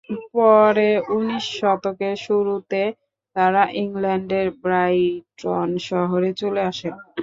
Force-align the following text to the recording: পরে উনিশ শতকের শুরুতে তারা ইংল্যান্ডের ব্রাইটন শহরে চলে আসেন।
পরে 0.33 0.87
উনিশ 1.13 1.45
শতকের 1.59 2.15
শুরুতে 2.25 2.81
তারা 3.35 3.63
ইংল্যান্ডের 3.81 4.47
ব্রাইটন 4.61 5.69
শহরে 5.89 6.29
চলে 6.41 6.61
আসেন। 6.69 6.93